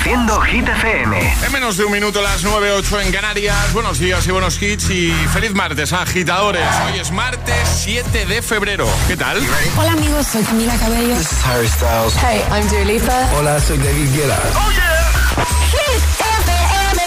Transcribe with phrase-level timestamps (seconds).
[0.00, 1.34] Reproduciendo Hit FM.
[1.44, 3.70] En menos de un minuto, las 9.08 en Canarias.
[3.74, 4.88] Buenos días y buenos hits.
[4.88, 6.66] Y feliz martes, agitadores.
[6.86, 8.88] Hoy es martes 7 de febrero.
[9.06, 9.46] ¿Qué tal?
[9.76, 10.26] Hola, amigos.
[10.26, 11.14] Soy Camila Cabello.
[11.16, 12.14] This is Harry Styles.
[12.16, 13.28] Hey, I'm Dua Lipa.
[13.36, 14.38] Hola, soy David Guetta.
[14.54, 15.44] ¡Oh, yeah!
[15.70, 16.02] Hit
[16.48, 17.02] FM.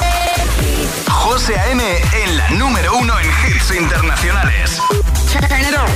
[1.09, 1.83] José A.M.
[2.23, 4.79] en la número uno en hits internacionales.
[5.31, 5.89] Turn it on.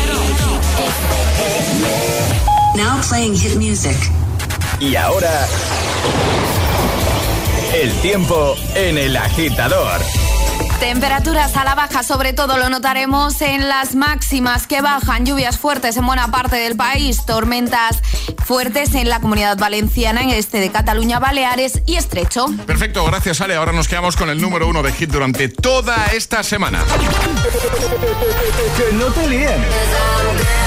[2.75, 3.97] Now playing hit music.
[4.79, 5.47] Y ahora...
[7.77, 10.01] El tiempo en el agitador.
[10.79, 15.95] Temperaturas a la baja, sobre todo lo notaremos en las máximas que bajan, lluvias fuertes
[15.95, 18.01] en buena parte del país, tormentas
[18.43, 22.47] fuertes en la comunidad valenciana, en este de Cataluña, Baleares y Estrecho.
[22.65, 23.55] Perfecto, gracias Ale.
[23.55, 26.83] Ahora nos quedamos con el número uno de hit durante toda esta semana.
[28.75, 30.66] Que no te líen.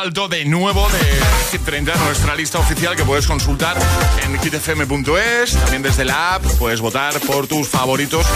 [0.00, 3.26] Blue, en lo más alto de nuevo de Hit 30, nuestra lista oficial que puedes
[3.26, 3.76] consultar
[4.24, 8.26] en hitfm.es, también desde la app, puedes votar por tus favoritos.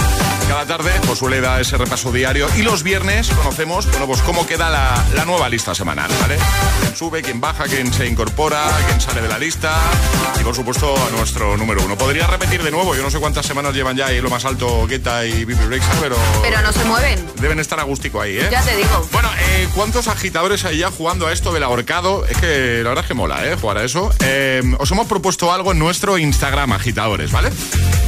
[0.48, 4.46] Cada tarde pues suele dar ese repaso diario y los viernes conocemos, bueno, pues cómo
[4.46, 6.36] queda la, la nueva lista semanal, ¿vale?
[6.80, 9.74] Quién sube, quién baja, quién se incorpora, quién sale de la lista
[10.40, 11.96] y por supuesto a nuestro número uno.
[11.96, 14.86] Podría repetir de nuevo, yo no sé cuántas semanas llevan ya ahí lo más alto
[14.86, 16.16] Guetta y Bibi Rexa, pero...
[16.42, 18.48] Pero no se mueven, Deben estar agustico ahí, ¿eh?
[18.50, 19.08] ya te digo.
[19.12, 22.24] Bueno, eh, ¿cuántos agitadores hay ya jugando a esto del ahorcado?
[22.26, 23.56] Es que la verdad es que mola, ¿eh?
[23.60, 24.10] Jugar a eso.
[24.20, 27.50] Eh, os hemos propuesto algo en nuestro Instagram, agitadores, ¿vale?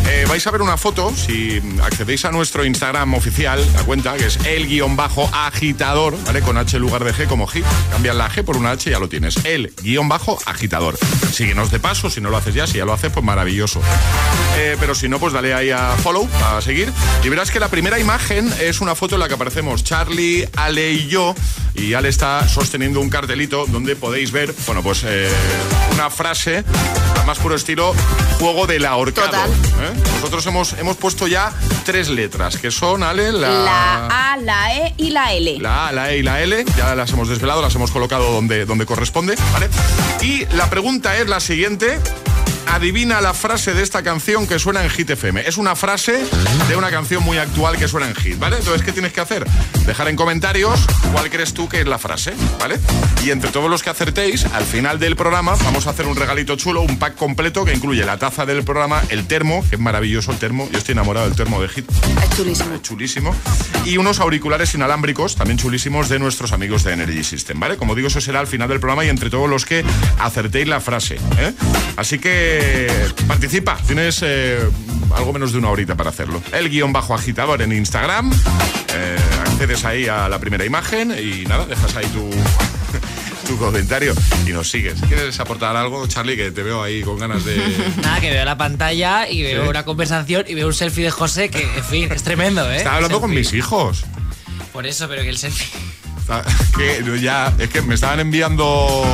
[0.08, 4.26] Eh, vais a ver una foto, si accedéis a nuestro Instagram oficial, la cuenta, que
[4.26, 6.40] es el guion bajo agitador, ¿vale?
[6.42, 7.64] Con H en lugar de G como hit.
[7.90, 9.44] Cambian la G por una H y ya lo tienes.
[9.44, 10.98] El guion bajo agitador.
[11.32, 13.80] Síguenos de paso, si no lo haces ya, si ya lo haces, pues maravilloso.
[14.56, 16.92] Eh, pero si no, pues dale ahí a follow, a seguir.
[17.24, 20.92] Y verás que la primera imagen es una foto en la que aparecemos Charlie, Ale
[20.92, 21.34] y yo
[21.76, 25.30] y Ale está sosteniendo un cartelito donde podéis ver, bueno, pues eh,
[25.92, 26.64] una frase,
[27.26, 27.94] más puro estilo,
[28.38, 29.36] juego del ahorcado.
[29.36, 29.92] ¿eh?
[30.14, 31.52] Nosotros hemos, hemos puesto ya
[31.84, 33.48] tres letras, que son, Ale, la...
[33.48, 35.58] La A, la E y la L.
[35.60, 38.64] La A, la E y la L, ya las hemos desvelado, las hemos colocado donde,
[38.64, 39.68] donde corresponde, ¿vale?
[40.22, 42.00] Y la pregunta es la siguiente.
[42.66, 45.48] Adivina la frase de esta canción que suena en Hit FM.
[45.48, 46.24] Es una frase
[46.68, 48.56] de una canción muy actual que suena en Hit, ¿vale?
[48.58, 49.46] Entonces, ¿qué tienes que hacer?
[49.86, 50.78] Dejar en comentarios
[51.12, 52.78] cuál crees tú que es la frase, ¿vale?
[53.24, 56.56] Y entre todos los que acertéis, al final del programa vamos a hacer un regalito
[56.56, 60.32] chulo, un pack completo que incluye la taza del programa, el termo, que es maravilloso
[60.32, 60.68] el termo.
[60.70, 61.86] Yo estoy enamorado del termo de Hit
[62.22, 62.76] Es chulísimo.
[62.82, 63.34] chulísimo.
[63.86, 67.76] Y unos auriculares inalámbricos, también chulísimos, de nuestros amigos de Energy System, ¿vale?
[67.78, 69.82] Como digo, eso será al final del programa y entre todos los que
[70.18, 71.14] acertéis la frase.
[71.38, 71.52] ¿eh?
[71.96, 72.55] Así que
[73.26, 74.58] participa, tienes eh,
[75.14, 76.42] algo menos de una horita para hacerlo.
[76.52, 78.32] El guion bajo agitador en Instagram,
[78.94, 82.30] eh, accedes ahí a la primera imagen y nada, dejas ahí tu...
[83.46, 84.12] tu comentario
[84.44, 85.00] y nos sigues.
[85.06, 86.36] ¿Quieres aportar algo, Charlie?
[86.36, 87.56] Que te veo ahí con ganas de...
[88.02, 89.68] Nada, que veo la pantalla y veo Sí.
[89.68, 92.78] una conversación y veo un selfie de José que, en fin, es tremendo, ¿eh?
[92.78, 94.04] Estaba hablando con mis hijos.
[94.72, 95.68] Por eso, pero que el selfie.
[96.76, 99.04] Que ya, es que me estaban enviando,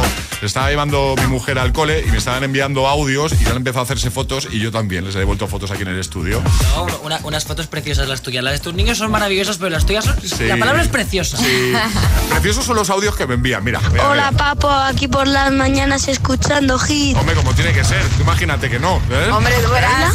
[0.41, 3.57] le estaba llevando mi mujer al cole y me estaban enviando audios y ya han
[3.59, 6.43] empezado a hacerse fotos y yo también les he devuelto fotos aquí en el estudio.
[6.75, 8.43] No, una- unas fotos preciosas las tuyas.
[8.43, 10.21] Las de tus niños son maravillosas, pero las tuyas son.
[10.21, 10.45] Sí.
[10.47, 11.37] La palabra es preciosa.
[11.37, 11.73] Sí.
[12.31, 13.81] Preciosos son los audios que me envían, mira.
[13.93, 14.45] mira, Hola mira.
[14.45, 17.17] Papo, aquí por las mañanas escuchando hit.
[17.17, 18.97] Hombre, como tiene que ser, imagínate que no.
[19.11, 19.31] ¿eh?
[19.31, 20.15] Hombre, tú verás.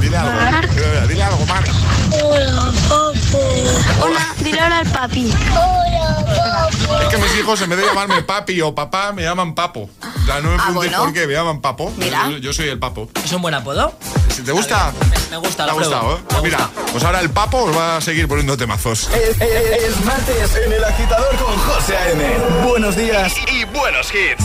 [0.00, 1.66] Dile algo, dile algo, Marc.
[2.28, 3.40] Hola Papo.
[4.02, 5.32] Hola, dile hola al papi.
[7.02, 9.88] Es que mis hijos, en vez de llamarme papi o papá, me llaman papo.
[10.24, 10.98] Sea, no me Ah, bueno.
[10.98, 11.92] por qué, me llaman papo.
[11.96, 12.28] Mira.
[12.30, 13.08] Yo, yo soy el papo.
[13.24, 13.94] ¿Es un buen apodo?
[14.34, 14.92] Si ¿Te gusta?
[15.30, 16.18] Me, me gusta, ¿Te ha lo gustado, eh?
[16.18, 16.92] Me Pues mira, gusta.
[16.92, 19.08] pues ahora el papo os va a seguir poniendo temazos.
[19.14, 22.24] Es, es- es martes en el agitador con José A.M.
[22.66, 24.44] Buenos días y, y buenos hits.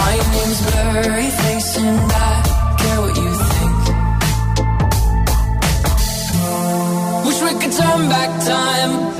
[0.00, 1.30] My name's Blurry
[2.80, 3.80] care what you think.
[7.26, 9.19] Wish we could turn back time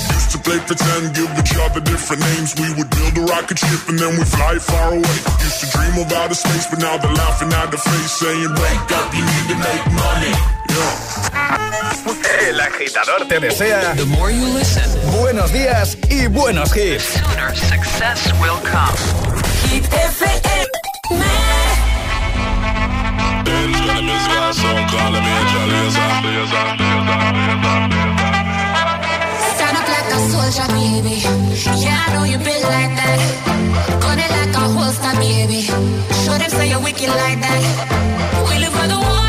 [0.43, 2.55] Play pretend, give each other different names.
[2.57, 5.17] We would build a rocket ship and then we fly far away.
[5.45, 8.91] Used to dream of outer space, but now they're laughing at the face, saying, Wake
[8.97, 10.33] up, you need to make money.
[12.49, 14.83] El agitador te desea The more you listen,
[15.19, 17.03] buenos días y buenos hits.
[17.03, 18.97] sooner success will come.
[19.69, 20.51] Hit FM.
[30.49, 31.15] Stand up like a soldier, baby.
[31.81, 34.01] Yeah, I know you built like that.
[34.01, 35.61] Gun it like a holster, baby.
[35.61, 37.61] Show them say you're wicked like that.
[38.49, 39.20] We live where the war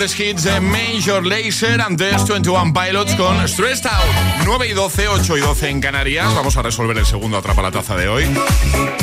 [0.00, 4.46] grandes hits de Major Lazer, antes 21 Pilots con Stressed Out.
[4.46, 6.34] 9 y 12, 8 y 12 en Canarias.
[6.34, 8.24] Vamos a resolver el segundo Atrapa la Taza de hoy.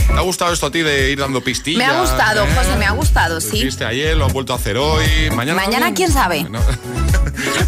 [0.08, 1.78] ¿Te ha gustado esto a ti de ir dando pistillas?
[1.78, 2.50] Me ha gustado, eh?
[2.56, 3.58] José, me ha gustado, sí.
[3.58, 5.06] hiciste ayer, lo has vuelto a hacer hoy.
[5.36, 5.62] Mañana.
[5.62, 6.46] Mañana, quién sabe.
[6.50, 6.60] No.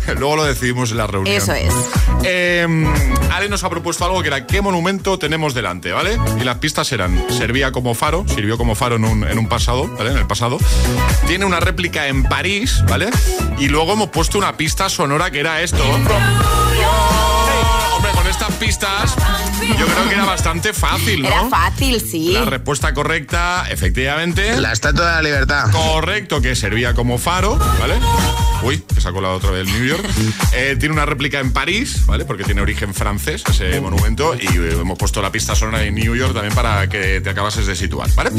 [0.17, 1.35] Luego lo decidimos en la reunión.
[1.35, 1.73] Eso es.
[2.23, 2.67] Eh,
[3.31, 6.17] Ale nos ha propuesto algo que era qué monumento tenemos delante, ¿vale?
[6.39, 9.87] Y las pistas eran, servía como faro, sirvió como faro en un, en un pasado,
[9.97, 10.11] ¿vale?
[10.11, 10.57] En el pasado.
[11.27, 13.09] Tiene una réplica en París, ¿vale?
[13.59, 15.83] Y luego hemos puesto una pista sonora que era esto.
[15.83, 16.15] Hombre,
[18.13, 19.15] con estas pistas
[19.77, 21.27] yo creo que era bastante fácil, ¿no?
[21.27, 22.31] Era fácil, sí.
[22.33, 24.59] La respuesta correcta, efectivamente.
[24.59, 25.71] La Estatua de la Libertad.
[25.71, 27.95] Correcto, que servía como faro, ¿vale?
[28.61, 30.05] Uy, que se ha colado otra vez el New York.
[30.53, 32.25] Eh, tiene una réplica en París, ¿vale?
[32.25, 34.35] Porque tiene origen francés ese monumento.
[34.35, 37.67] Y eh, hemos puesto la pista sonora en New York también para que te acabases
[37.67, 38.31] de situar, ¿vale?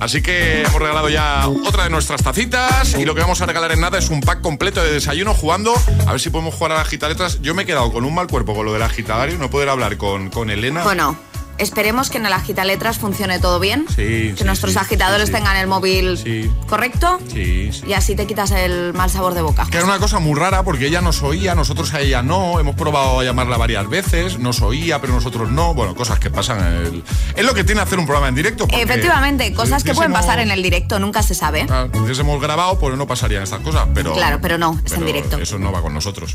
[0.00, 2.94] Así que hemos regalado ya otra de nuestras tacitas.
[2.94, 5.74] Y lo que vamos a regalar en nada es un pack completo de desayuno jugando.
[6.06, 7.42] A ver si podemos jugar a las gitaletras.
[7.42, 9.36] Yo me he quedado con un mal cuerpo con lo del agitadario.
[9.36, 10.84] No poder hablar con, con Elena.
[10.84, 11.16] Bueno,
[11.58, 13.86] esperemos que en el agitaletras funcione todo bien.
[13.88, 16.18] Sí, que sí, nuestros sí, agitadores tengan el móvil
[16.66, 17.18] correcto.
[17.32, 17.70] Sí.
[17.86, 19.66] Y así te quitas el mal sabor de boca.
[19.70, 22.60] Que era una cosa muy rara porque ella nos oía, nosotros a ella no.
[22.60, 25.74] Hemos probado a llamarla varias veces, nos oía, pero nosotros no.
[25.74, 26.58] Bueno, cosas que pasan.
[26.58, 27.04] en el-
[27.36, 28.66] Es lo que tiene hacer un programa en directo.
[28.70, 31.66] Efectivamente, cosas que pueden pasar en el directo, nunca se sabe.
[31.70, 33.86] Ah, Si hubiésemos grabado, pues no pasarían estas cosas.
[33.94, 35.38] Pero, Claro, pero no, es en directo.
[35.38, 36.34] Eso no va con nosotros.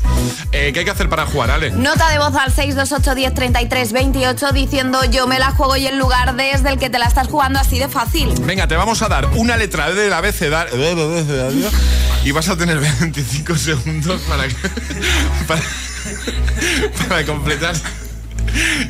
[0.52, 1.70] Eh, ¿Qué hay que hacer para jugar, Ale?
[1.70, 5.96] Nota de voz al 628 10 33 28 diciendo yo me la juego y el
[5.96, 8.34] lugar desde el que te la estás jugando así de fácil.
[8.40, 11.70] Venga, te vamos a dar una letra del abecedario
[12.24, 14.42] y vas a tener 25 segundos para,
[15.46, 15.62] para,
[17.08, 17.76] para completar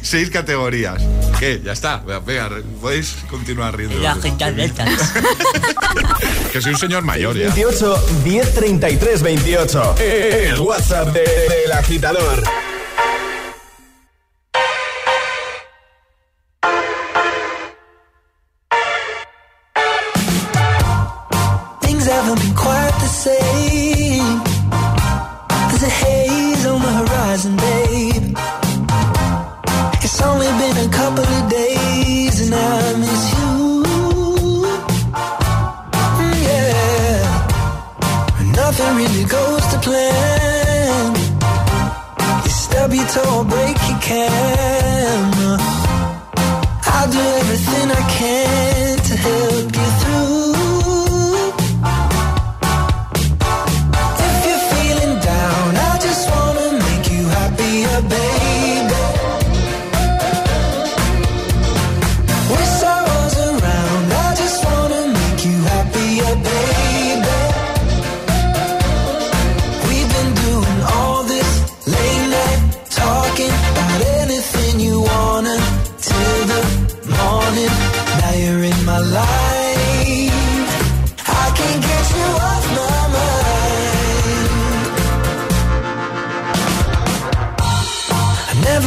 [0.01, 1.03] seis categorías.
[1.39, 1.61] ¿Qué?
[1.63, 1.99] Ya está.
[1.99, 2.51] Venga,
[2.81, 3.99] podéis continuar riendo.
[6.53, 7.53] Que soy un señor mayor ya.
[7.53, 9.95] 28 10 33 28.
[9.99, 12.43] El WhatsApp del agitador.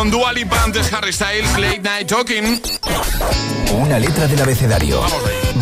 [0.00, 2.58] Con Dua Lipa, antes Harry Styles, Late Night Talking.
[3.74, 4.98] Una letra del abecedario.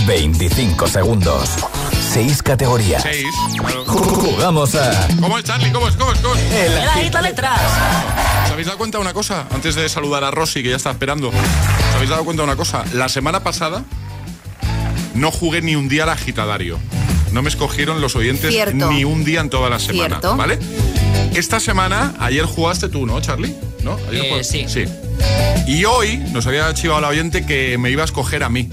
[0.07, 1.57] 25 segundos.
[2.13, 3.03] 6 categorías.
[3.03, 3.27] Seis.
[3.85, 5.73] Jugamos a ¿Cómo es, Charlie?
[5.73, 5.97] ¿Cómo es?
[5.97, 6.21] ¿Cómo es?
[6.21, 6.43] ¿Cómo es?
[6.53, 7.61] El El agita letras.
[8.45, 9.45] ¿Os habéis dado cuenta de una cosa?
[9.53, 11.31] Antes de saludar a Rosy, que ya está esperando.
[11.31, 12.85] ¿Os habéis dado cuenta de una cosa?
[12.93, 13.83] La semana pasada
[15.15, 16.79] no jugué ni un día al agitadario.
[17.33, 18.89] No me escogieron los oyentes Cierto.
[18.93, 20.21] ni un día en toda la semana.
[20.21, 20.37] Cierto.
[20.37, 20.61] ¿Vale?
[21.35, 23.57] Esta semana, ayer jugaste tú, ¿no, Charlie?
[23.89, 23.99] ¿No?
[24.11, 24.85] Ayer Eh, jugaste- sí.
[25.67, 28.69] Y hoy nos había chivado la oyente que me iba a escoger a mí.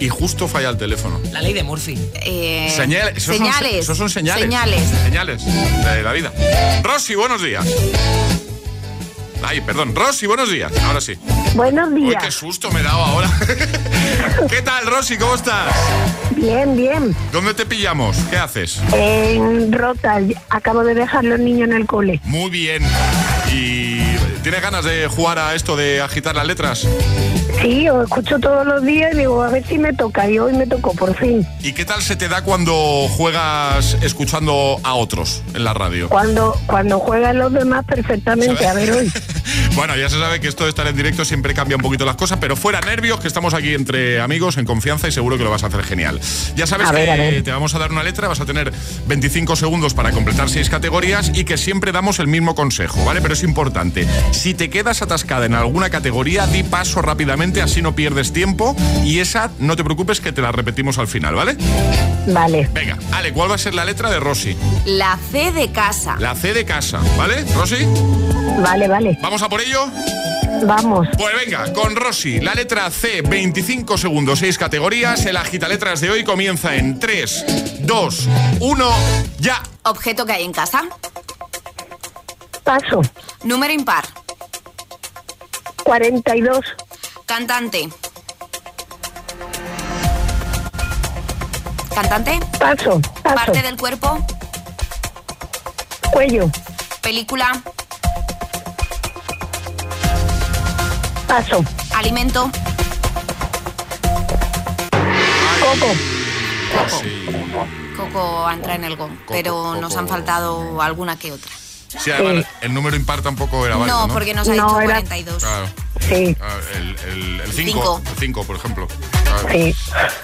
[0.00, 1.20] Y justo falla el teléfono.
[1.32, 1.98] La ley de Murphy.
[2.14, 3.74] Eh, Señal- esos son- señales.
[3.74, 4.44] esos son señales.
[4.44, 4.82] Señales.
[5.04, 6.32] Señales de la vida.
[6.82, 7.64] Rosy, buenos días.
[9.44, 9.94] Ay, perdón.
[9.96, 10.72] Rosy, buenos días.
[10.84, 11.14] Ahora sí.
[11.54, 12.22] Buenos Uy, días.
[12.24, 13.30] qué susto me he dado ahora.
[14.48, 15.16] ¿Qué tal, Rosy?
[15.16, 15.74] ¿Cómo estás?
[16.36, 17.14] Bien, bien.
[17.32, 18.16] ¿Dónde te pillamos?
[18.30, 18.80] ¿Qué haces?
[18.94, 22.20] En Rota, acabo de dejar los niños en el cole.
[22.24, 22.82] Muy bien.
[23.52, 23.81] ¿Y
[24.42, 26.86] tienes ganas de jugar a esto de agitar las letras?
[27.62, 30.28] Sí, os escucho todos los días y digo, a ver si me toca.
[30.28, 31.46] Y hoy me tocó, por fin.
[31.60, 36.08] ¿Y qué tal se te da cuando juegas escuchando a otros en la radio?
[36.08, 38.66] Cuando, cuando juegan los demás, perfectamente.
[38.66, 39.12] A ver hoy.
[39.74, 42.16] Bueno, ya se sabe que esto de estar en directo siempre cambia un poquito las
[42.16, 45.50] cosas, pero fuera nervios, que estamos aquí entre amigos, en confianza y seguro que lo
[45.50, 46.20] vas a hacer genial.
[46.56, 47.42] Ya sabes A que ver.
[47.42, 48.72] te vamos a dar una letra, vas a tener
[49.08, 53.20] 25 segundos para completar seis categorías y que siempre damos el mismo consejo, ¿vale?
[53.20, 54.06] Pero es importante.
[54.30, 59.18] Si te quedas atascada en alguna categoría, di paso rápidamente, así no pierdes tiempo y
[59.18, 61.56] esa, no te preocupes, que te la repetimos al final, ¿vale?
[62.28, 62.68] Vale.
[62.72, 64.56] Venga, Ale, ¿cuál va a ser la letra de Rosy?
[64.86, 66.16] La C de casa.
[66.18, 67.44] La C de casa, ¿vale?
[67.54, 67.84] Rosy,
[68.62, 69.18] Vale, vale.
[69.20, 69.86] ¿vamos a por ello?
[70.64, 71.08] Vamos.
[71.18, 75.26] Pues venga, con Rosy, la letra C, 25 segundos, 6 categorías.
[75.26, 78.28] El agita letras de hoy comienza en 3, 2,
[78.60, 78.90] 1,
[79.40, 79.60] ya.
[79.84, 80.82] Objeto que hay en casa.
[82.62, 83.02] Paso.
[83.42, 84.04] Número impar.
[85.84, 86.60] 42.
[87.32, 87.88] Cantante.
[91.94, 92.40] Cantante.
[92.58, 93.00] Paso.
[93.22, 93.34] Paso.
[93.34, 94.18] Parte del cuerpo.
[96.12, 96.50] Cuello.
[97.00, 97.62] Película.
[101.26, 101.64] Paso.
[101.96, 102.50] Alimento.
[105.58, 105.94] Coco.
[107.96, 111.61] Coco entra en el gong, pero nos han faltado alguna que otra.
[112.00, 114.12] Sí, además, el número impar tampoco era válido, no, ¿no?
[114.12, 115.42] porque nos ha No, dicho era- 42.
[115.42, 115.66] Claro.
[116.00, 116.36] Sí.
[116.40, 118.02] Ah, El 5, Cinco.
[118.10, 118.88] el 5, por ejemplo.
[119.22, 119.48] Claro.
[119.52, 119.74] Sí.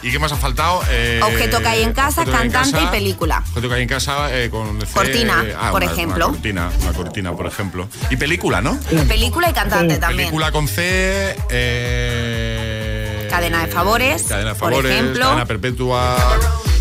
[0.03, 0.83] ¿Y qué más ha faltado?
[0.91, 3.45] Eh, Objeto que hay en casa, en cantante casa, y película.
[3.51, 4.81] Objeto que hay en casa eh, con...
[4.81, 6.27] C- Cortina, ah, por una- ejemplo.
[6.27, 7.89] Una cortina, una cortina, por ejemplo.
[8.11, 8.79] Y película, ¿no?
[9.07, 10.29] Película y cantante también.
[10.31, 11.37] Película con C.
[11.51, 14.93] eh, Cadena de favores, Cadena de por favores.
[14.93, 15.25] ejemplo.
[15.27, 16.17] Cadena perpetua.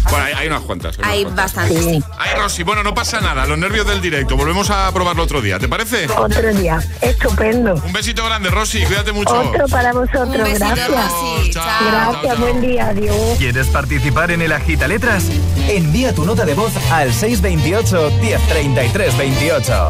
[0.09, 0.97] Bueno, hay, hay unas cuantas.
[1.03, 1.55] Hay unas cuantas.
[1.55, 2.03] bastantes, sí.
[2.17, 3.45] Ay, Rosy, bueno, no pasa nada.
[3.45, 4.35] Los nervios del directo.
[4.37, 5.59] Volvemos a probarlo otro día.
[5.59, 6.07] ¿Te parece?
[6.17, 6.79] Otro día.
[7.01, 7.75] Estupendo.
[7.75, 8.83] Un besito grande, Rosy.
[8.85, 9.33] Cuídate mucho.
[9.39, 10.27] Otro para vosotros.
[10.27, 10.89] Un besito, Gracias.
[10.89, 11.49] Rosy.
[11.51, 11.91] Chao, Chao.
[11.91, 12.23] Gracias.
[12.23, 12.37] chao.
[12.37, 12.87] Buen día.
[12.87, 13.37] Adiós.
[13.37, 15.25] ¿Quieres participar en el agita letras?
[15.67, 19.89] Envía tu nota de voz al 628 1033 28.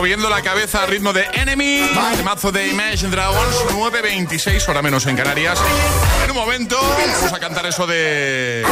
[0.00, 1.90] moviendo la cabeza al ritmo de Enemy,
[2.24, 5.60] mazo de Imagine Dragons, 9.26, hora menos en Canarias.
[6.24, 8.64] En un momento vamos a cantar eso de...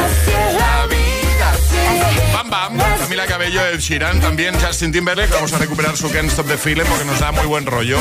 [0.58, 2.32] La vida.
[2.32, 5.30] Bam Bam, Camila Cabello, Ed Sheeran, también Justin Timberlake.
[5.34, 7.98] Vamos a recuperar su Can't Stop the Feeling porque nos da muy buen rollo.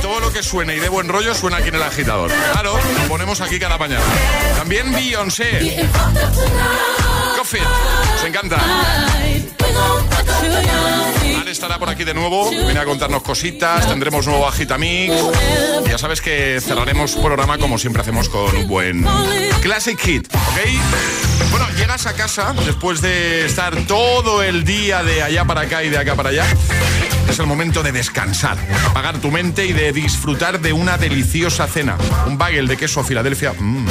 [0.00, 2.30] Todo lo que suene y de buen rollo suena aquí en el agitador.
[2.52, 4.04] Claro, lo ponemos aquí cada mañana.
[4.56, 5.88] También Beyoncé.
[7.36, 7.62] Coffee,
[8.14, 8.58] nos encanta.
[11.40, 15.14] Ale estará por aquí de nuevo, viene a contarnos cositas, tendremos nuevo Agitamix.
[15.88, 19.06] Ya sabes que cerraremos programa como siempre hacemos con un buen
[19.62, 21.50] Classic Hit, ¿ok?
[21.50, 25.88] Bueno, llegas a casa después de estar todo el día de allá para acá y
[25.88, 26.44] de acá para allá.
[27.28, 31.96] Es el momento de descansar, apagar tu mente y de disfrutar de una deliciosa cena.
[32.26, 33.86] Un bagel de queso Filadelfia mm,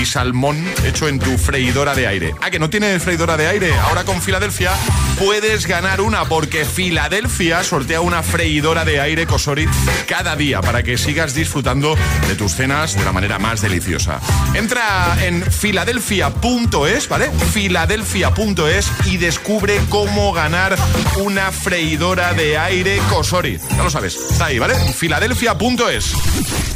[0.00, 2.34] y salmón hecho en tu freidora de aire.
[2.40, 3.74] Ah, que no tiene freidora de aire.
[3.74, 4.72] Ahora con Filadelfia
[5.18, 9.68] puedes ganar una porque Filadelfia sortea una freidora de aire Cosori
[10.06, 11.96] cada día para que sigas disfrutando
[12.28, 14.20] de tus cenas de la manera más deliciosa.
[14.54, 17.30] Entra en filadelfia.es, ¿vale?
[17.52, 20.76] Filadelfia.es y descubre cómo ganar
[21.18, 23.58] una freidora de aire Cosori.
[23.76, 24.74] Ya lo sabes, está ahí, ¿vale?
[24.94, 26.69] Filadelfia.es.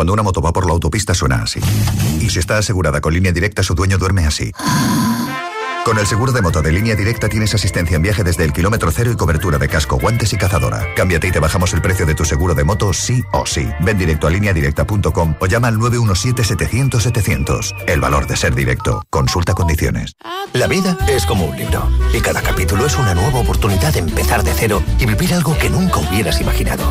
[0.00, 1.60] Cuando una moto va por la autopista suena así.
[2.22, 4.50] Y si está asegurada con línea directa, su dueño duerme así.
[5.84, 8.90] Con el seguro de moto de línea directa tienes asistencia en viaje desde el kilómetro
[8.92, 10.86] cero y cobertura de casco, guantes y cazadora.
[10.96, 13.68] Cámbiate y te bajamos el precio de tu seguro de moto sí o sí.
[13.80, 17.74] Ven directo a lineadirecta.com o llama al 917-700-700.
[17.86, 19.02] El valor de ser directo.
[19.10, 20.16] Consulta condiciones.
[20.54, 24.42] La vida es como un libro y cada capítulo es una nueva oportunidad de empezar
[24.44, 26.90] de cero y vivir algo que nunca hubieras imaginado.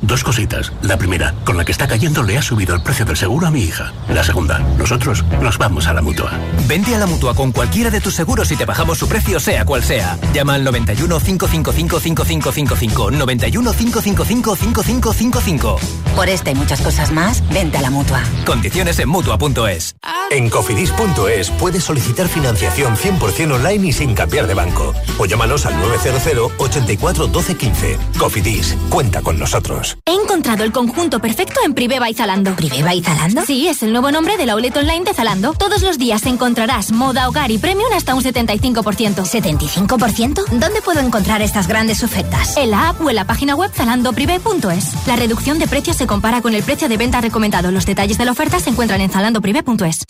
[0.00, 0.72] Dos cositas.
[0.82, 3.50] La primera, con la que está cayendo le ha subido el precio del seguro a
[3.50, 3.92] mi hija.
[4.08, 6.30] La segunda, nosotros nos vamos a la mutua.
[6.68, 9.64] Vente a la mutua con cualquiera de tus seguros y te bajamos su precio, sea
[9.64, 10.16] cual sea.
[10.32, 13.10] Llama al 91 555 5555.
[13.10, 15.76] 91 555 5555.
[16.14, 18.22] Por esta y muchas cosas más, vente a la mutua.
[18.46, 19.96] Condiciones en mutua.es.
[20.30, 24.94] En cofidis.es puedes solicitar financiación 100% online y sin cambiar de banco.
[25.18, 27.98] O llámanos al 900 84 12 15.
[28.18, 29.87] Cofidis, cuenta con nosotros.
[30.04, 32.54] He encontrado el conjunto perfecto en Priveva y Zalando.
[32.56, 33.44] ¿Priveva y Zalando?
[33.44, 35.52] Sí, es el nuevo nombre de la outlet online de Zalando.
[35.54, 39.24] Todos los días encontrarás moda, hogar y premium hasta un 75%.
[39.24, 40.44] ¿75%?
[40.50, 42.56] ¿Dónde puedo encontrar estas grandes ofertas?
[42.56, 45.06] En la app o en la página web zalandoprivé.es.
[45.06, 47.70] La reducción de precios se compara con el precio de venta recomendado.
[47.70, 50.04] Los detalles de la oferta se encuentran en zalandoprivé.es.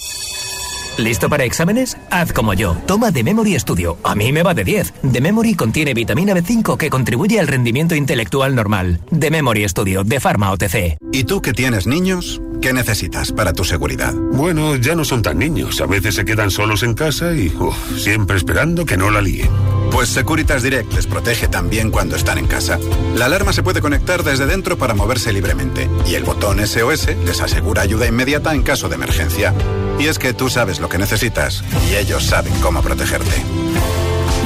[0.99, 1.97] ¿Listo para exámenes?
[2.11, 2.77] Haz como yo.
[2.85, 3.99] Toma The Memory Studio.
[4.03, 4.95] A mí me va de 10.
[5.13, 8.99] The Memory contiene vitamina B5 que contribuye al rendimiento intelectual normal.
[9.17, 10.97] The Memory Studio de Pharma OTC.
[11.13, 12.43] ¿Y tú que tienes niños?
[12.61, 14.13] ¿Qué necesitas para tu seguridad?
[14.13, 15.81] Bueno, ya no son tan niños.
[15.81, 19.51] A veces se quedan solos en casa y uf, siempre esperando que no la líen.
[19.93, 22.81] Pues Securitas Direct les protege también cuando están en casa.
[23.15, 27.41] La alarma se puede conectar desde dentro para moverse libremente y el botón SOS les
[27.41, 29.55] asegura ayuda inmediata en caso de emergencia.
[29.99, 33.43] Y es que tú sabes lo que necesitas y ellos saben cómo protegerte.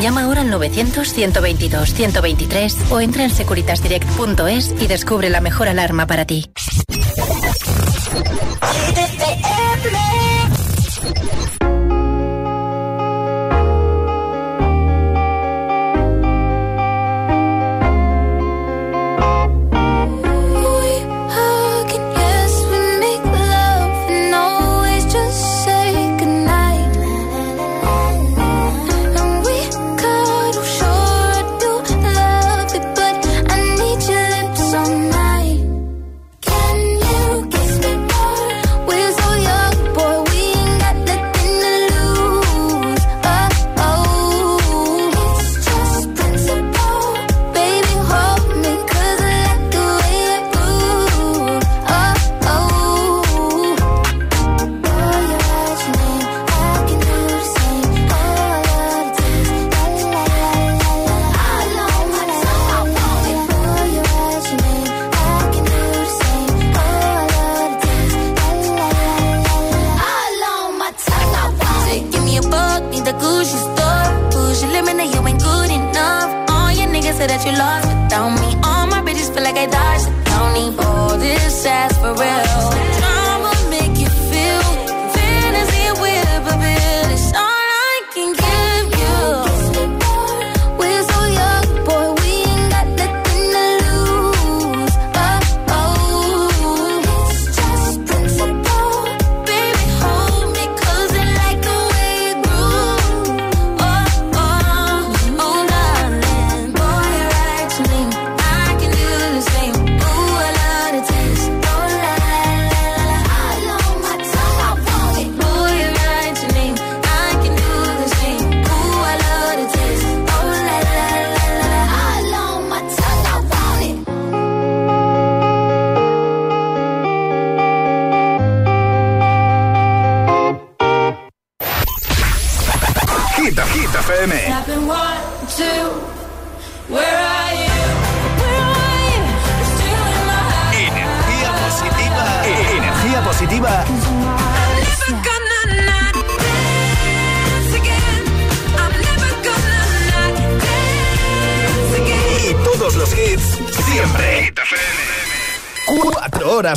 [0.00, 6.50] Llama ahora al 900-122-123 o entra en securitasdirect.es y descubre la mejor alarma para ti.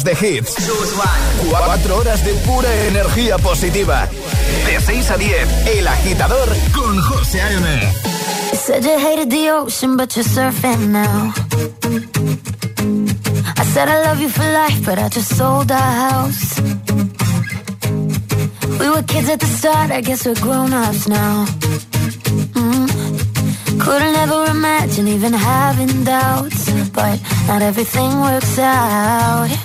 [0.04, 0.56] De hits.
[1.50, 4.08] Cuatro horas de pura energía positiva.
[4.66, 7.82] De 6 a 10, El Agitador con José A.M.
[8.52, 11.34] You said you hated the ocean, but you're surfing now.
[13.58, 16.60] I said I love you for life, but I just sold our house.
[18.80, 21.46] We were kids at the start, I guess we're grown ups now.
[22.54, 23.80] Mm.
[23.80, 29.65] Couldn't ever imagine even having doubts, but not everything works out.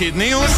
[0.00, 0.50] Hit News.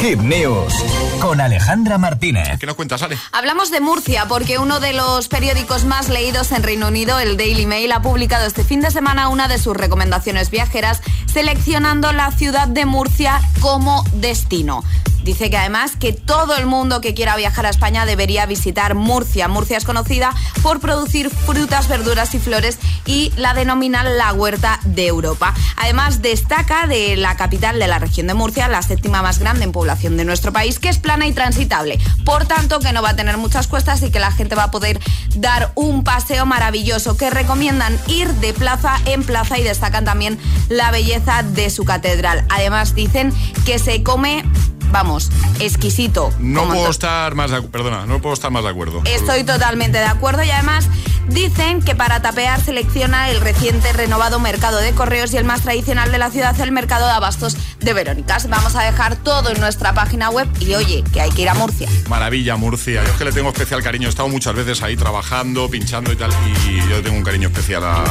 [0.00, 0.74] Hit News
[1.20, 2.58] con Alejandra Martínez.
[2.58, 3.16] ¿Qué nos cuentas, Ale?
[3.30, 7.66] Hablamos de Murcia porque uno de los periódicos más leídos en Reino Unido, el Daily
[7.66, 11.00] Mail, ha publicado este fin de semana una de sus recomendaciones viajeras
[11.32, 14.82] seleccionando la ciudad de Murcia como destino.
[15.22, 19.48] Dice que además que todo el mundo que quiera viajar a España debería visitar Murcia.
[19.48, 25.06] Murcia es conocida por producir frutas, verduras y flores y la denominan la huerta de
[25.06, 25.54] Europa.
[25.76, 29.72] Además destaca de la capital de la región de Murcia, la séptima más grande en
[29.72, 31.98] población de nuestro país, que es plana y transitable.
[32.24, 34.70] Por tanto, que no va a tener muchas cuestas y que la gente va a
[34.70, 35.00] poder
[35.36, 40.90] dar un paseo maravilloso que recomiendan ir de plaza en plaza y destacan también la
[40.90, 42.44] belleza de su catedral.
[42.48, 43.32] Además dicen
[43.64, 44.44] que se come
[44.86, 46.32] vamos, exquisito.
[46.38, 49.02] No puedo to- estar más de perdona, no puedo estar más de acuerdo.
[49.04, 50.88] Estoy totalmente de acuerdo y además
[51.28, 56.10] dicen que para tapear selecciona el reciente renovado mercado de correos y el más tradicional
[56.10, 58.48] de la ciudad, el mercado de abastos de Verónicas.
[58.48, 61.54] Vamos a dejar todo en nuestra página web y oye, que hay que ir a
[61.54, 61.88] Murcia.
[62.08, 63.04] Maravilla, Murcia.
[63.04, 64.08] Yo es que le tengo especial cariño.
[64.08, 66.30] He estado muchas veces ahí trabajando, pinchando y tal.
[66.68, 68.02] Y yo tengo un cariño especial a,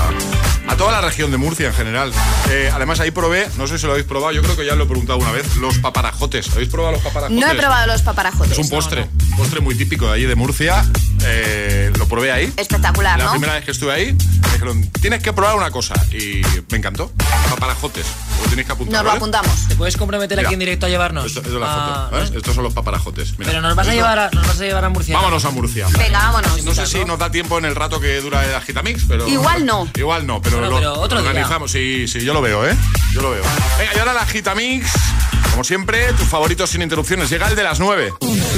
[0.67, 2.13] a toda la región de Murcia en general.
[2.49, 4.85] Eh, además, ahí probé, no sé si lo habéis probado, yo creo que ya lo
[4.85, 6.47] he preguntado una vez, los paparajotes.
[6.59, 7.39] ¿Habéis probado los paparajotes?
[7.39, 8.51] No he probado los paparajotes.
[8.51, 10.83] Es un postre, un postre muy típico de allí de Murcia.
[11.23, 12.51] Eh, lo probé ahí.
[12.57, 13.31] Espectacular, La ¿no?
[13.31, 15.93] primera vez que estuve ahí, me dijeron, tienes que probar una cosa.
[16.11, 17.13] Y me encantó.
[17.49, 18.05] Paparajotes.
[18.43, 18.93] Lo tenéis que apuntar.
[18.95, 19.17] Nos lo ¿vale?
[19.19, 19.67] apuntamos.
[19.69, 20.49] ¿Te puedes comprometer Mira.
[20.49, 21.25] aquí en directo a llevarnos?
[21.27, 22.21] Esto, esto es la Ah, foto.
[22.23, 22.31] ¿ves?
[22.35, 23.39] Estos son los paparajotes.
[23.39, 23.51] Mira.
[23.51, 25.15] Pero nos vas a llevar a, nos vas a llevar a Murcia.
[25.15, 25.87] Vámonos a Murcia.
[25.97, 26.61] Venga, vámonos.
[26.65, 29.25] No sé si nos da tiempo en el rato que dura el Agitamix, pero...
[29.29, 29.87] Igual no.
[29.95, 31.29] Igual no, pero, Bueno, lo pero otro día.
[31.29, 31.71] organizamos.
[31.71, 32.75] Sí, sí, yo lo veo, ¿eh?
[33.13, 33.43] Yo lo veo.
[33.77, 34.91] Venga, y ahora el Agitamix.
[35.59, 37.29] Como siempre, tus favoritos sin interrupciones.
[37.29, 38.13] Llega el de las 9.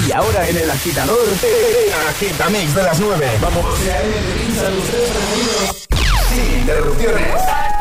[0.07, 3.27] Y ahora en el agitador, el agitamix de las 9.
[3.41, 3.65] Vamos.
[6.29, 7.80] Sin interrupciones.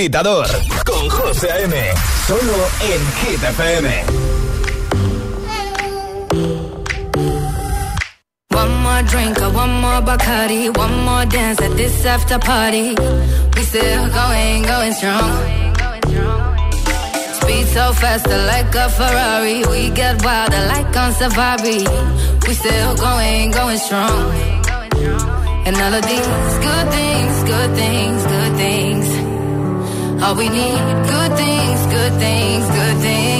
[0.00, 0.46] agitador
[0.86, 1.74] con José A.M.
[2.26, 3.86] Solo en Hit FM.
[8.48, 12.94] One more drink, or one more Bacardi, one more dance at this after party.
[13.54, 15.32] We still going, going strong.
[17.34, 19.64] Speed so fast, like a Ferrari.
[19.68, 21.84] We get wilder, like on safari.
[22.48, 24.32] We still going, going strong.
[25.66, 29.29] And all of these good things, good things, good things.
[30.22, 33.39] All we need, good things, good things, good things.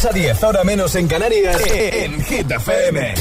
[0.00, 3.14] 6 a 10, ahora menos en Canarias, en Hit FM.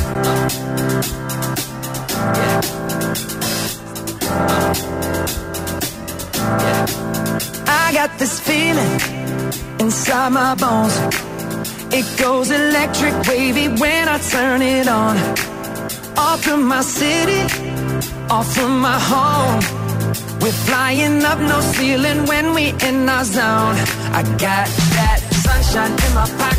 [7.68, 9.00] I got this feeling
[9.82, 10.96] inside my bones.
[11.92, 15.18] It goes electric wavy when I turn it on.
[16.18, 17.42] Off from my city,
[18.30, 19.60] off from my home.
[20.40, 23.76] We're flying up no ceiling when we in our zone.
[24.16, 26.59] I got that sunshine in my pocket,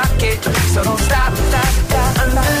[0.23, 0.43] it,
[0.73, 2.60] so don't stop, stop, stop.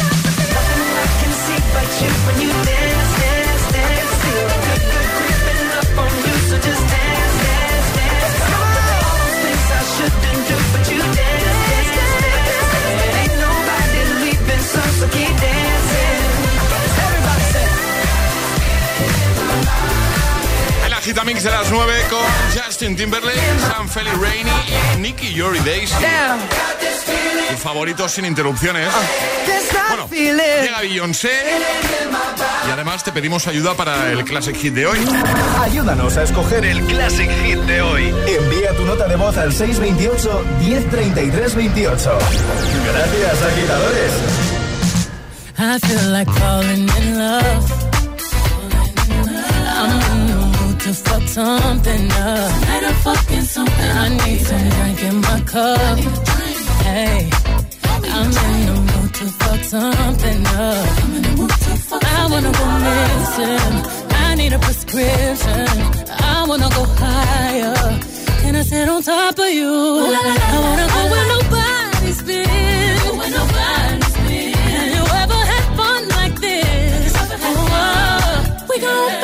[21.01, 22.23] Agitamix de las 9 con
[22.55, 24.53] Justin Timberlake, Sam Felly Rainey
[24.95, 25.95] y Nicky Yori Daisy.
[27.51, 28.87] Tus favoritos sin interrupciones.
[29.89, 31.31] Bueno, llega Beyoncé
[32.67, 34.99] y además te pedimos ayuda para el Classic Hit de hoy.
[35.59, 38.13] Ayúdanos a escoger el Classic Hit de hoy.
[38.27, 42.19] Envía tu nota de voz al 628 1033 28.
[42.93, 44.11] Gracias, agitadores.
[45.59, 47.91] I feel like falling in love.
[49.77, 52.51] I'm in the mood to fuck something up.
[53.93, 55.99] I need some drink in my cup.
[56.83, 57.29] Hey,
[58.13, 60.87] I'm in the mood to fuck something up.
[62.17, 63.75] I wanna go missing.
[64.25, 65.67] I need a prescription.
[66.33, 67.75] I wanna go higher.
[68.41, 69.71] Can I sit on top of you?
[69.71, 72.47] I wanna go where nobody's been.
[74.75, 77.13] Have you ever had fun like this?
[77.43, 79.20] Oh, uh, we gon'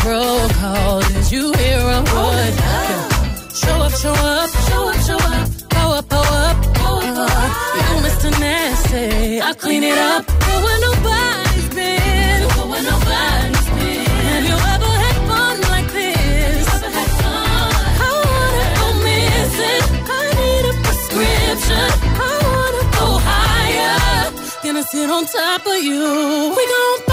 [0.00, 1.00] protocol.
[1.00, 2.54] Did you hear a word?
[3.52, 5.48] Show up, show up, show up, show up.
[5.76, 6.56] Go up, go up,
[7.28, 7.50] up.
[7.76, 8.30] You Mr.
[8.40, 10.26] Nasty, I clean it up.
[10.26, 12.40] Go where nobody's been.
[12.56, 14.04] Go where nobody's been.
[14.30, 16.66] Have you ever had fun like this?
[18.06, 19.84] I wanna go missing.
[20.18, 21.88] I need a prescription.
[22.28, 24.32] I wanna go higher.
[24.64, 26.02] Gonna sit on top of you.
[26.56, 27.09] We gon'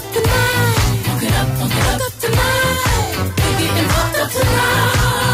[0.00, 0.74] when we fuck up.
[1.04, 3.32] Fuck it up, fuck it up tonight.
[3.36, 5.29] We getting fucked up tonight.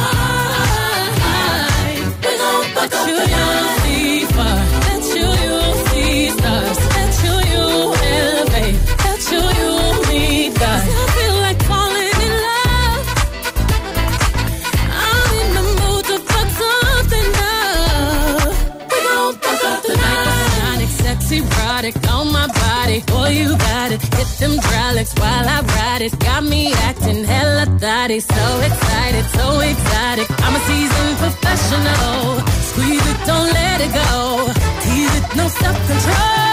[25.96, 26.18] Ride it.
[26.20, 28.20] Got me acting hella thotty.
[28.20, 30.28] So excited, so exotic.
[30.44, 32.40] I'm a seasoned professional.
[32.70, 34.48] Squeeze it, don't let it go.
[34.82, 36.44] Tease it, no self control.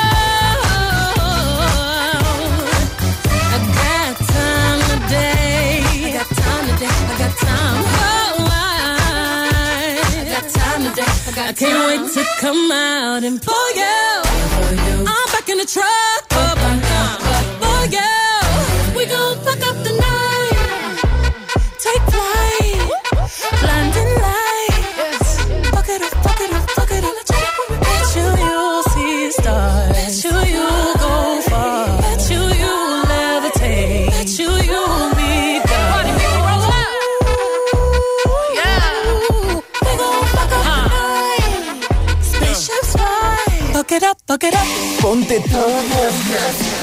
[3.52, 5.84] I got time today.
[5.84, 6.98] I got time today.
[7.12, 7.78] I got time.
[7.86, 8.78] Oh, I,
[10.20, 11.12] I got time today.
[11.28, 14.22] I, got I can't wait to come out and pull you.
[15.12, 16.24] I'm back in the truck.
[16.30, 18.14] For you.
[18.14, 18.22] We
[44.44, 45.02] fuck it up.
[45.02, 46.14] Ponte todos los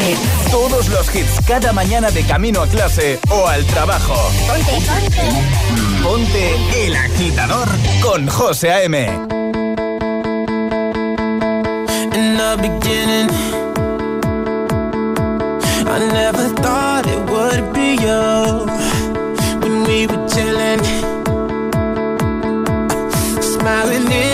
[0.08, 0.50] hits.
[0.50, 4.14] Todos los hits cada mañana de camino a clase o al trabajo.
[4.46, 6.02] Ponte, ponte.
[6.02, 7.68] Ponte El Agitador
[8.02, 8.98] con José A.M.
[12.12, 13.30] In the beginning,
[15.86, 18.66] I never thought it would be you.
[19.60, 20.82] When we were chilling,
[23.40, 24.29] smiling in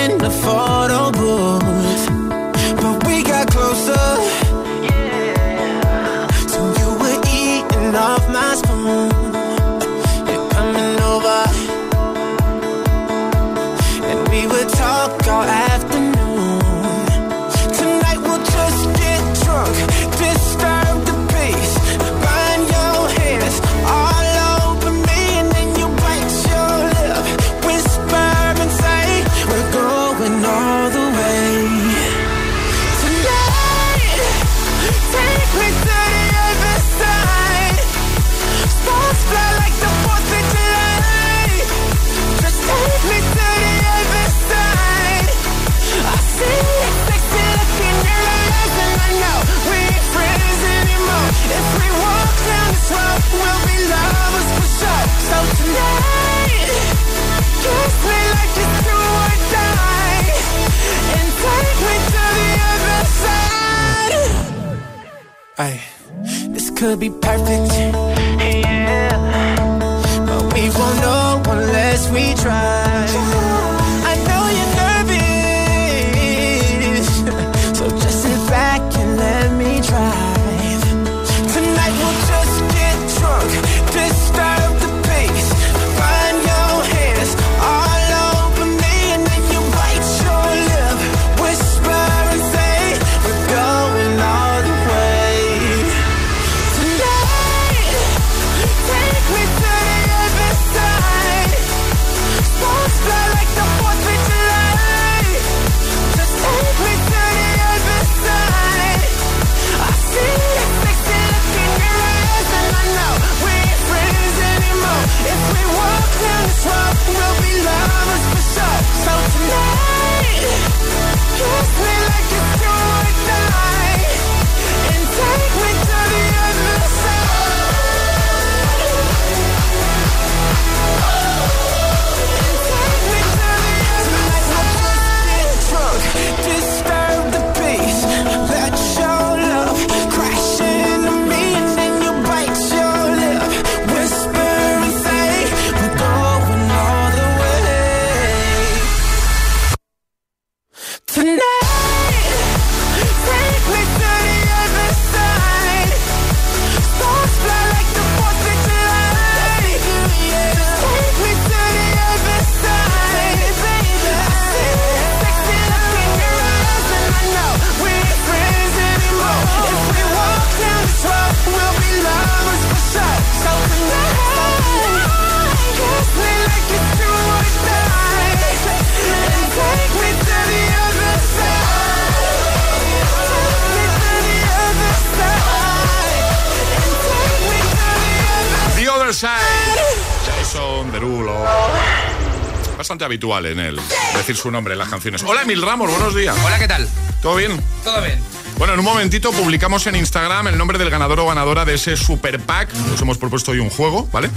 [193.06, 193.80] habitual en él
[194.14, 195.22] decir su nombre en las canciones.
[195.22, 196.36] Hola, Emil Ramos, buenos días.
[196.44, 196.88] Hola, ¿qué tal?
[197.22, 197.60] ¿Todo bien?
[197.82, 198.18] Todo bien.
[198.58, 201.96] Bueno, en un momentito publicamos en Instagram el nombre del ganador o ganadora de ese
[201.96, 202.72] super pack.
[202.72, 204.30] Nos hemos propuesto hoy un juego, ¿vale?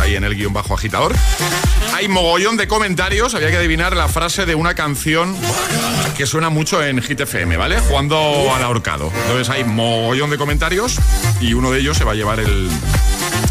[0.00, 1.14] Ahí en el guion bajo agitador.
[1.94, 3.34] Hay mogollón de comentarios.
[3.34, 5.36] Había que adivinar la frase de una canción
[6.16, 7.78] que suena mucho en Hit FM, ¿vale?
[7.80, 8.16] Jugando
[8.54, 9.12] al ahorcado.
[9.26, 10.98] Entonces hay mogollón de comentarios
[11.40, 12.70] y uno de ellos se va a llevar el,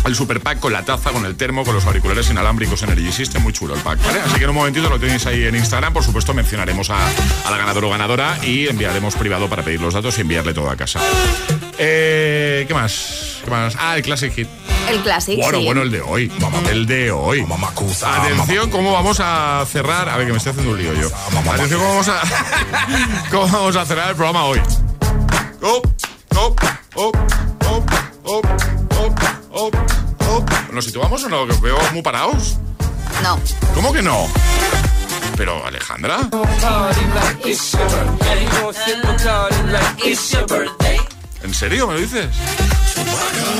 [0.05, 3.41] el super pack con la taza, con el termo, con los auriculares inalámbricos Energy System.
[3.41, 4.19] Muy chulo el pack, ¿vale?
[4.21, 5.93] Así que en un momentito lo tenéis ahí en Instagram.
[5.93, 7.07] Por supuesto, mencionaremos a,
[7.45, 10.69] a la ganadora o ganadora y enviaremos privado para pedir los datos y enviarle todo
[10.69, 10.99] a casa.
[11.77, 13.39] Eh, ¿Qué más?
[13.43, 13.75] ¿Qué más?
[13.79, 14.47] Ah, el Classic Hit.
[14.89, 15.41] El clásico.
[15.41, 15.65] Bueno, sí.
[15.65, 16.31] bueno, el de hoy.
[16.69, 17.45] El de hoy.
[18.03, 20.07] Atención, cómo vamos a cerrar.
[20.09, 21.09] A ver, que me estoy haciendo un lío yo.
[21.51, 22.21] Atención, cómo vamos a,
[23.31, 24.61] cómo vamos a cerrar el programa hoy.
[25.61, 25.87] Op,
[26.35, 26.61] op,
[28.23, 28.74] op,
[29.55, 30.51] op, op, op, op.
[30.71, 31.45] ¿Nos situamos o no?
[31.47, 32.57] Que os veo muy parados.
[33.23, 33.39] No.
[33.73, 34.27] ¿Cómo que no?
[35.37, 36.19] Pero, Alejandra.
[41.43, 42.27] ¿En serio me lo dices?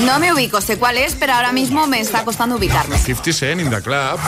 [0.04, 2.98] No me ubico, sé cuál es, pero ahora mismo me está costando ubicarme.
[2.98, 4.18] 50 Cent in the club.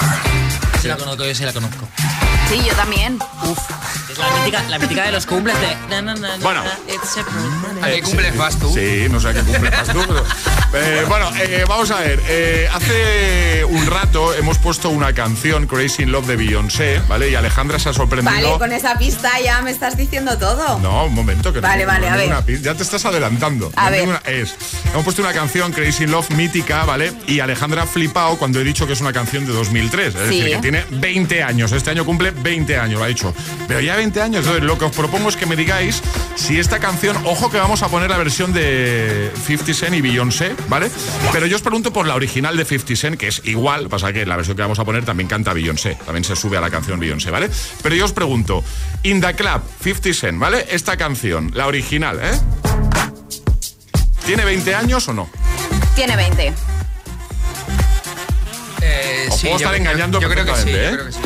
[0.80, 1.86] Sí la conozco, yo sí la conozco.
[2.48, 3.18] Sí, yo también.
[3.44, 3.58] Es
[4.18, 5.66] la mítica, la mítica de los cumples de...
[5.88, 6.62] na, na, na, na, Bueno.
[6.88, 7.82] it's a birthday.
[7.92, 8.72] ¿A qué cumples vas tú?
[8.74, 10.00] Sí, no sé a qué cumples vas tú.
[10.72, 12.22] pero- Eh, bueno, eh, vamos a ver.
[12.28, 17.30] eh, hace un rato hemos puesto una canción, Crazy in Love de Beyoncé, ¿vale?
[17.30, 18.34] Y Alejandra se ha sorprendido.
[18.34, 20.78] Vale, con esa pista ya me estás diciendo todo.
[20.80, 22.60] No, un momento que no Vale, tengo vale, a ver.
[22.62, 23.72] Ya te estás adelantando.
[23.76, 24.08] A No ver.
[24.08, 24.54] una- es.
[24.92, 27.12] Hemos puesto una canción Crazy in Love mítica, ¿vale?
[27.26, 30.14] Y Alejandra ha flipado cuando he dicho que es una canción de 2003.
[30.14, 30.40] Es Sí.
[30.40, 31.72] decir, que tiene 20 años.
[31.72, 33.34] Este año cumple 20 años, lo ha dicho.
[33.66, 34.40] Pero ya 20 años.
[34.44, 36.02] Entonces, lo que os propongo es que me digáis
[36.34, 40.54] si esta canción, ojo que vamos a poner la versión de 50 Cent y Beyoncé,
[40.68, 40.90] ¿vale?
[41.32, 44.24] Pero yo os pregunto por la original de 50 Cent, que es igual, pasa que
[44.24, 46.98] la versión que vamos a poner también canta Beyoncé, también se sube a la canción
[46.98, 47.50] Beyoncé, ¿vale?
[47.82, 48.64] Pero yo os pregunto,
[49.02, 50.66] In the Club, 50 Cent, ¿vale?
[50.70, 52.38] Esta canción, la original, ¿eh?
[54.24, 55.28] ¿Tiene 20 años o no?
[55.94, 56.52] Tiene 20.
[58.80, 60.92] Eh, Os sí, puedo yo estar creo- engañando yo creo que sí, perfectamente, yo ¿eh?
[60.92, 61.18] creo que sí.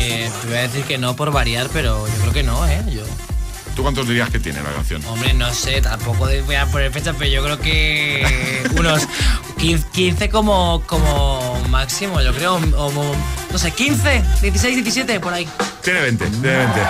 [0.00, 2.82] Eh, te voy a decir que no por variar, pero yo creo que no, ¿eh?
[2.90, 3.02] Yo,
[3.76, 5.04] ¿Tú cuántos dirías que tiene la canción?
[5.06, 9.02] hombre, no sé, tampoco voy a poner fechas, pero yo creo que unos
[9.58, 12.56] 15, 15 como, como máximo, yo creo.
[12.76, 12.92] O,
[13.52, 15.48] no sé, 15, 16, 17, por ahí.
[15.84, 16.80] Tiene 20, tiene 20.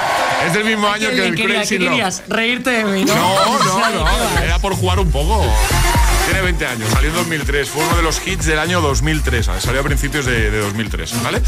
[0.46, 1.90] Es del mismo año ¿Qué, que el quería- Crazy qué Love.
[1.90, 2.22] querías?
[2.28, 3.14] Reírte de mí, ¿no?
[3.14, 3.94] No, no, ¿Qué
[4.38, 5.44] no, era por jugar un poco.
[6.30, 9.64] Tiene 20 años, salió en 2003, fue uno de los hits del año 2003, ¿sabes?
[9.64, 11.42] salió a principios de, de 2003, ¿vale?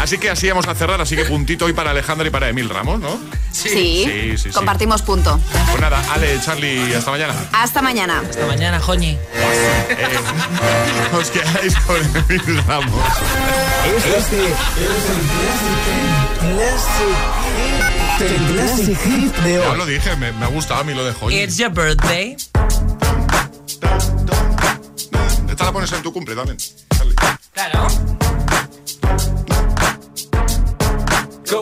[0.00, 2.68] Así que así vamos a cerrar, así que puntito hoy para Alejandra y para Emil
[2.68, 3.16] Ramos, ¿no?
[3.52, 3.68] Sí.
[3.68, 4.50] Sí, sí, sí.
[4.50, 5.38] Compartimos punto.
[5.70, 7.32] Pues nada, Ale, Charlie, hasta mañana.
[7.52, 8.22] Hasta mañana.
[8.28, 9.10] Hasta mañana, Joñi.
[9.10, 10.08] Eh,
[11.16, 11.96] os quedáis con
[12.28, 13.00] Emil Ramos.
[13.86, 14.46] Este
[18.24, 19.78] es el Classic Hit de Ya hoy.
[19.78, 21.36] lo dije, me, me ha gustado a mí lo de Joy.
[21.36, 22.36] It's your birthday.
[25.54, 26.58] Esta la pones en tu cumple también.
[26.96, 27.14] Charlie.
[27.52, 27.86] Claro.
[31.48, 31.60] Go,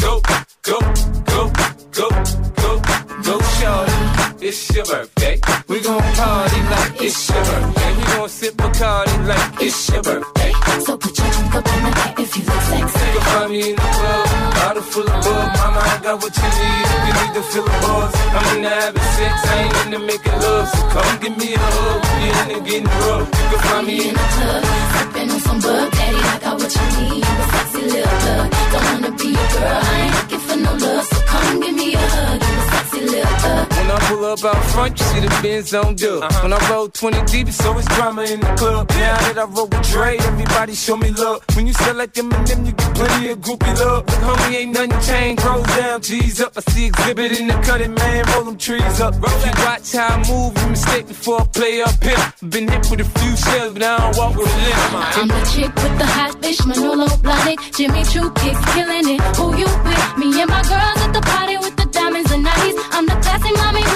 [0.00, 0.22] go,
[0.62, 0.78] go,
[1.26, 1.52] go,
[1.90, 2.08] go,
[2.54, 2.82] go,
[3.24, 4.46] go, shorty.
[4.46, 5.40] It's your birthday.
[5.66, 7.96] We gon' party like it's your birthday.
[7.96, 10.52] We gon' sip Bacardi like it's your birthday.
[10.86, 12.78] So put your drink up in the back if you look sexy.
[12.78, 15.61] You can find me in the club, bottle full of bug.
[16.02, 18.12] Got what you need if you need to fill the buzz.
[18.34, 20.68] I'm into having sex, I ain't into making love.
[20.68, 23.28] So come give me a hug, we into getting rough.
[23.30, 24.62] You can find me in the Club,
[24.94, 26.16] sipping on some bug, daddy.
[26.16, 27.22] I got what you need.
[27.22, 28.50] You a sexy little bug.
[28.72, 31.04] Don't wanna be a girl, I ain't looking for no love.
[31.06, 32.42] So come give me a hug.
[32.42, 33.11] You a sexy little.
[33.42, 36.22] When I pull up out front, you see the Benz on dub.
[36.42, 38.88] When I roll 20 deep, it's always drama in the club.
[38.90, 41.42] Now that I roll with Dre, everybody show me love.
[41.54, 44.06] When you sell like them and them, you get plenty of groupie love.
[44.06, 45.44] But homie, ain't nothing changed.
[45.44, 46.52] Rolls down, G's up.
[46.56, 48.24] I see exhibit in the cutting, man.
[48.32, 49.14] Roll them trees up.
[49.14, 52.32] If you watch how I move, you mistake before I play up here.
[52.48, 55.18] Been hit with a few shells, but I don't walk with a limp.
[55.18, 59.20] I'm the chick with the hot fish, Manolo Blahnik, Jimmy Choo kicks killing it.
[59.36, 60.18] Who you with?
[60.18, 61.81] Me and my girls at the party with the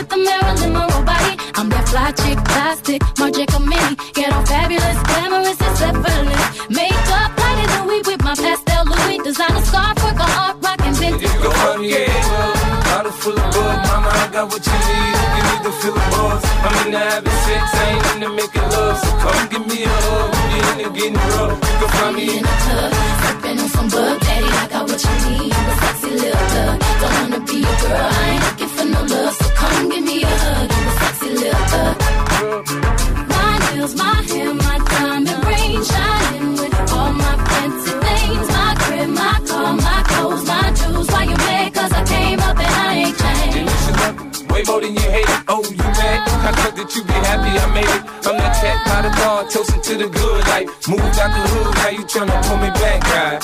[0.06, 1.34] with the Marilyn Monroe body.
[1.54, 3.96] I'm that fly chick, plastic, Margica Mini.
[4.14, 6.46] Get on fabulous, glamorous, and effortless.
[6.70, 9.18] Makeup lighter than we with my pastel Louis.
[9.24, 11.22] Designer scarf, work a hard rock and vintage.
[11.22, 13.78] You can find me in the club, bottle full of bug.
[13.88, 16.42] Mama, I got what you need you need to fill the buzz.
[16.66, 18.96] I'm into having sex, I ain't into making love.
[19.02, 21.56] So come give me a hug, we into getting rough.
[21.56, 22.92] You can find me in in the club,
[23.22, 24.50] sipping on some bug, daddy.
[24.62, 25.50] I got what you need.
[25.50, 26.76] You a sexy little bug.
[27.00, 28.55] Don't wanna be a girl, I ain't
[50.66, 50.88] good.
[50.88, 53.40] Moved out the hood, how you tryna pull me back, right?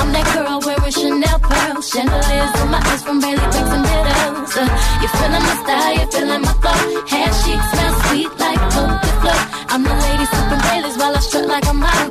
[0.00, 4.56] I'm that girl wearing Chanel pearls, chandeliers in my eyes from Bailey and Meadows.
[4.56, 4.68] Uh,
[5.02, 6.80] you feeling my style, you feeling my flow.
[7.12, 9.40] Hair chic, smell sweet like coke flow.
[9.72, 12.05] I'm the lady sipping Baileys while I strut like a model.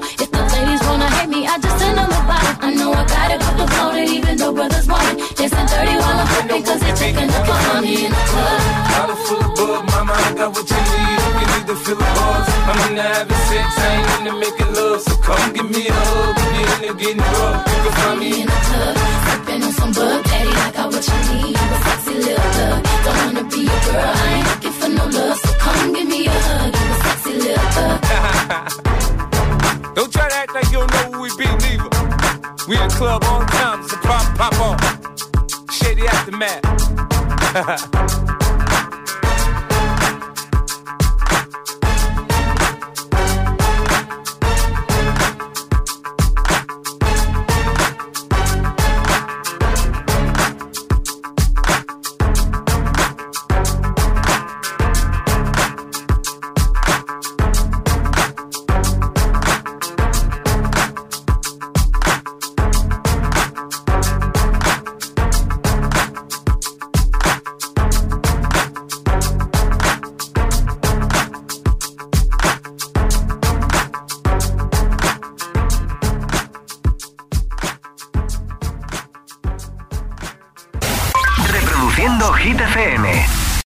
[12.75, 14.99] I'm into having sex, I ain't into making love.
[15.01, 17.63] So come give me a hug, if you're into getting rough.
[17.71, 18.95] You can find me in the club,
[19.25, 20.51] sipping on some bug daddy.
[20.51, 22.83] I got what you need, you a sexy little thug.
[23.05, 25.37] Don't wanna be your girl, I ain't looking for no love.
[25.39, 27.97] So come give me a hug, you a sexy little thug.
[29.95, 31.89] Don't try to act like you don't know who we be, neither.
[32.67, 34.75] We in club the time, so pop, pop on.
[35.71, 36.61] Shady aftermath.